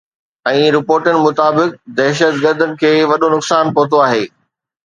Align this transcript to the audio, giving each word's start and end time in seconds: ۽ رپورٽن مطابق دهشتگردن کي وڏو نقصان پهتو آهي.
۽ 0.51 0.63
رپورٽن 0.75 1.19
مطابق 1.25 1.75
دهشتگردن 1.99 2.75
کي 2.81 2.91
وڏو 3.13 3.33
نقصان 3.37 3.73
پهتو 3.77 4.05
آهي. 4.11 4.27